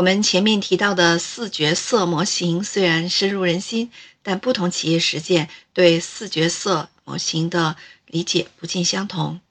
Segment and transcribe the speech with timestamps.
[0.00, 3.90] 我们前面提到的四角色模型虽然深入人心，
[4.22, 7.76] 但不同企业实践对四角色模型的
[8.06, 9.42] 理解不尽相同。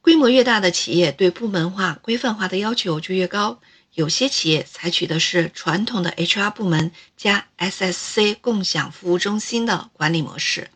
[0.00, 3.60] 规模越大的企业，对部门化、规范化的要求就越高。
[3.92, 10.70] 有些企业采取的是传统的 HR 部门加 SSC 共享服务中心的管理模式。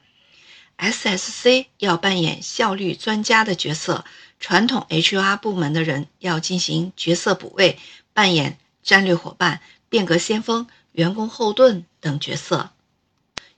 [0.77, 4.05] SSC 要扮演效率专家的角色，
[4.39, 7.79] 传统 HR 部门的人要进行角色补位，
[8.13, 12.71] 扮演战略伙伴、变革先锋、员工后盾等角色。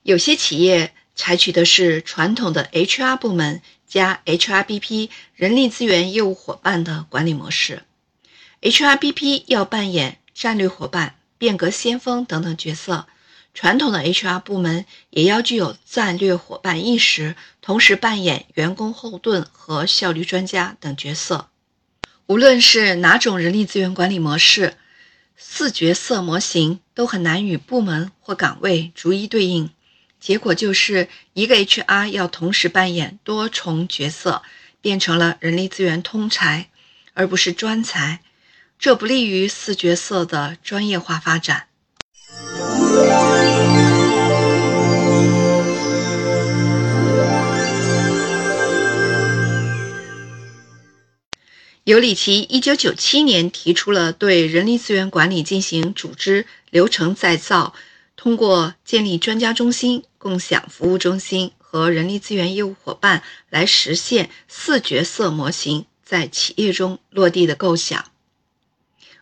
[0.02, 7.82] 有些企业采取的是传统的 HR 部门加 HRBP 人力资源业务伙伴的管理模式。
[8.62, 13.06] HRBP 要扮演战略伙伴、变革先锋等等角色。
[13.52, 21.48] 传统的 HR 部门也要具有战略伙伴意识，同时扮演员工后盾和效率专家等角色。
[22.26, 24.76] 无论是哪种人力资源管理模式，
[25.40, 29.70] 四角色模型都很难与部门或岗位逐一对应，
[30.18, 34.42] 结果就是一个 HR 要同时扮演多重角色，
[34.80, 36.68] 变成了人力资源通才，
[37.14, 38.20] 而不是专才，
[38.80, 41.68] 这不利于四角色的专业化发展。
[51.88, 57.72] 尤里奇一九九七年提出了对人力资源管理进行组织流程再造，
[58.14, 68.04] 通过建立专家中心、共享服务中心和人力资源业务伙伴来实现四角色模型在企业中落地的构想。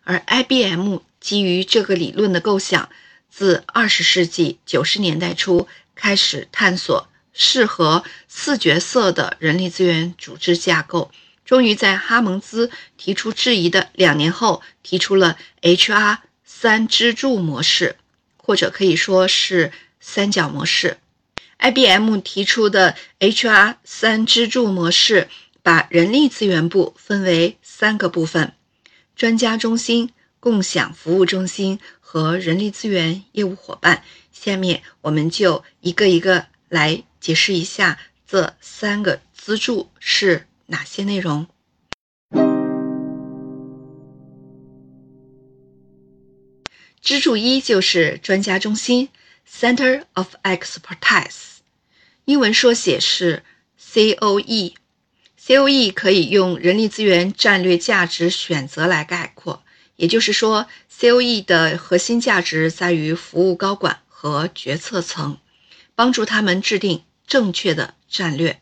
[0.03, 2.91] 而 IBM 基于这个理论的构想，
[3.31, 11.12] 自二十世纪九十年代初开始探索适合四角色的人力资源组织架构。
[11.47, 17.97] 终于在哈蒙兹提出质疑的两年后，提出了 HR 三支柱模式，
[18.37, 20.98] 或者可以说是三角模式。
[21.59, 25.28] IBM 提出的 HR 三支柱模式，
[25.62, 28.53] 把人力资源部分为三个部分：
[29.15, 30.10] 专家中心、
[30.41, 34.03] 共享服务中心和人力资源业务伙伴。
[34.32, 40.48] 下面我们就一个一个来解释一下这三个支柱是。
[40.66, 41.47] 哪些内容？
[47.00, 49.10] 支柱一就是专家中心
[49.49, 51.59] （Center of Expertise），
[52.25, 53.44] 英文缩写是
[53.81, 54.75] COE。
[55.41, 59.62] COE 可以用人力资源战略价值选择来概括，
[59.94, 65.38] 也就是说，COE 的核心价值在于服务高管和决策层，
[65.94, 68.60] 帮助他们制定正确的战略。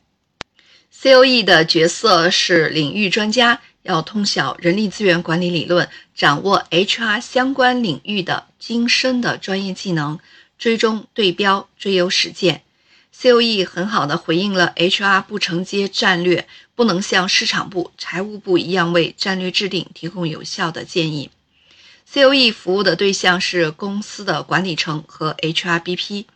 [0.96, 10.18] C.O.E 的角色是领域专家，要通晓人力资源管理理论，掌握 H.R 相关领域的精深的专业技能，
[10.56, 12.62] 追踪对标，追优实践。
[13.12, 21.30] C.O.E 很好的回应了 H.R 不承接战略，不能像市场部、财务部一样为战略制定提供有效的建议。
[22.06, 26.26] C.O.E 服务的对象是公司的管理层和 H.R.B.P。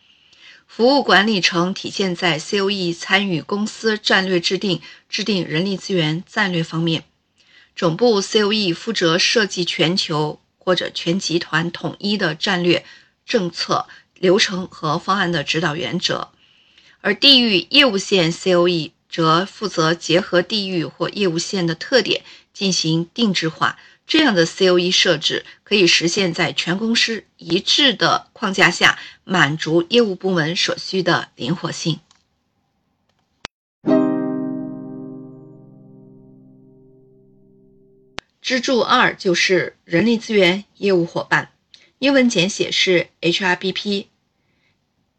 [0.69, 7.05] 服务管理层体现在 COE 参与公司战略制定、制定人力资源战略方面。
[7.75, 12.85] 总部 COE 负责设计全球或者全集团统一的战略、
[13.25, 16.29] 政策、流程和方案的指导原则，
[17.01, 23.79] 而地域业务线 COE 则负责结合地域或业务线的特点进行定制化。
[24.09, 32.01] 这样的 COE 设置可以实现在全公司一致的框架下，满足业务部门所需的灵活性。
[38.41, 41.51] 支柱二就是人力资源业务伙伴，
[41.99, 44.07] 英文简写是 HRBP，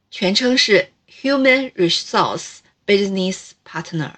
[0.10, 0.90] 全称是
[1.22, 4.14] Human Resource Business Partner。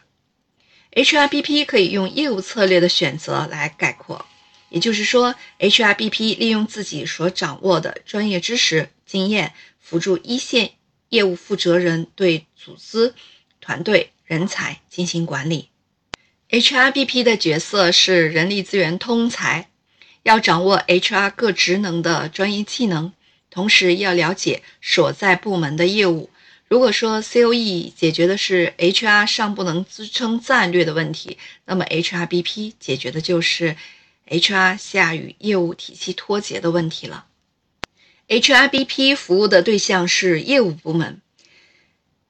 [0.94, 4.26] HRBP 可以用业务策略的选择来概括。
[4.72, 9.52] 也就是说，HRBP 利用自己所掌握的专业知识、经验，
[9.82, 10.72] 辅助一线
[11.10, 13.14] 业务负责人对组织、
[13.60, 15.68] 团队、人才进行管理。
[16.50, 19.68] HRBP 的角色是人力资源通才，
[20.24, 23.12] 要掌握 HR 各职能的专业技能，
[23.50, 26.30] 同时要了解所在部门的业务。
[26.70, 33.76] 如果说 COE 解决的是 HR 尚不能支撑战略的问题，那么 HRBP 解决的就是。
[34.32, 37.26] HR 下与业务体系脱节的问题了。
[38.30, 41.20] HRBP 服务的对象是业务部门，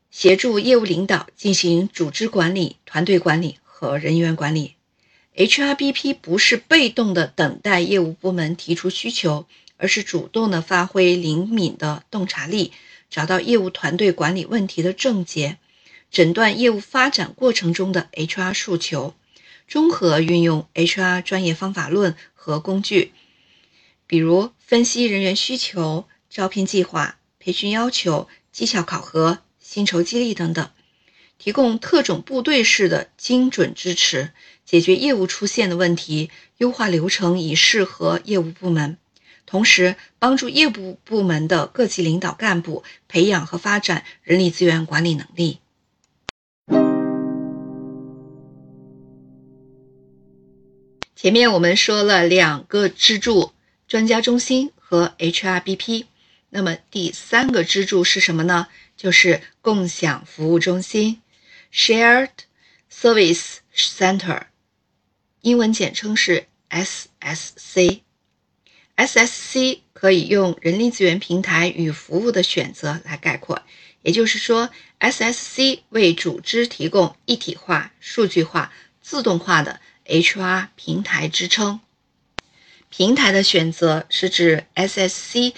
[0.09, 4.73] 协助业务领导进行组织管理、团队管理和人员管理。
[5.35, 9.45] HRBP 不是被动的等待业务部门提出需求，
[9.77, 12.71] 而是主动的发挥灵敏的洞察力，
[13.11, 15.59] 找到业务团队管理问题的症结，
[16.09, 19.13] 诊断业务发展过程中的 HR 诉求，
[19.71, 23.13] 综合运用 HR 专业方法论和工具，
[24.05, 30.69] 比如分析人员需求、招聘计划、培训要求、绩效考核、薪酬激励等等。
[31.37, 34.31] 提供特种部队式的精准支持，
[34.65, 38.97] 解决业务出现的问题，优化流程以适合业务部门，
[39.45, 45.59] 同时帮助业务部门的各级领导干部培养和发展人力资源管理能力。
[51.21, 53.53] 前面我们说了两个支柱：
[53.87, 56.05] 专家中心和 HRBP。
[56.49, 58.69] 那么第三个支柱是什么呢？
[58.97, 61.21] 就是共享服务中心。
[61.71, 62.31] Shared
[62.91, 64.45] Service Center，
[65.41, 67.99] 英文简称是 SSC。
[68.97, 73.61] SSC 可以用人力资源平台与服务的选择来概括，
[74.01, 79.79] 也就是说，SSC 为组织提供一体化、数据化、自动化的
[80.11, 81.79] HR 平台支撑。
[82.89, 85.53] 平台的选择是指 SSC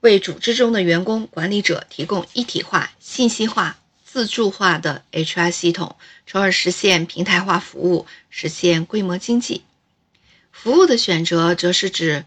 [0.00, 3.78] 为组织中的员工管理者提供一体化、信息化。
[4.08, 5.94] 自助化的 HR 系统，
[6.26, 9.62] 从而实现平台化服务，实现规模经济。
[10.50, 12.24] 服务的选择则是指，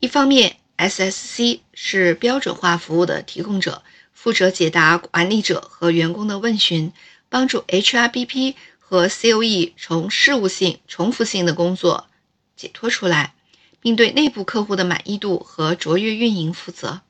[0.00, 6.92] 一方面，SSC 是标准化服务的提供者，负责解答管理者和员工的问询，
[7.28, 8.56] 帮助 HRBP
[8.92, 12.08] 和 COE 从事务性、重复性的工作
[12.54, 13.32] 解脱出来，
[13.80, 17.00] 并对内部客户的满意度和卓越运营负责。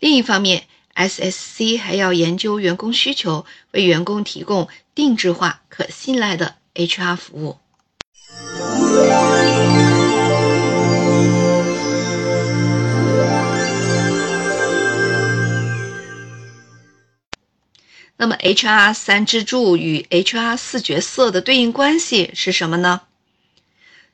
[0.00, 7.56] 另一方面，SSC 还要研究员工需求，为员工提供定制化、可信赖的 HR 服务。
[18.20, 23.02] 那么，HR 三支柱与 HR 四角色的对应关系是什么呢？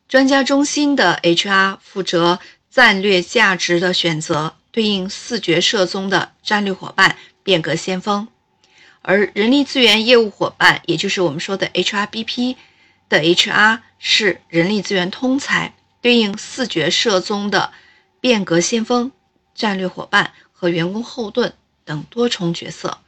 [0.08, 2.38] 专家中心的 HR 负责
[2.70, 4.54] 战略价值的选择。
[4.70, 8.26] 对应四角色中的战略伙伴、变革先锋，
[9.02, 12.56] 而人力资源业务伙伴，也就是我们说的 HRBP
[13.08, 17.72] 的 HR 是人力资源通才，对应四角色中的
[18.20, 19.12] 变革先锋、
[19.54, 21.54] 战略伙伴和员工后盾
[21.84, 22.98] 等多重角色。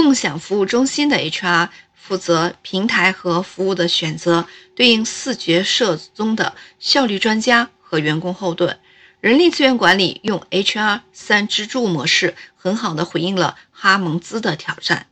[0.00, 4.46] 共享服务中心的 HR 负责平台和服务的选择，
[4.76, 8.78] 对应四角色中的效率专家和员工后盾。
[9.20, 15.08] 人力资源管理用 HR 三支柱模式，很好的回应了哈蒙兹的挑战。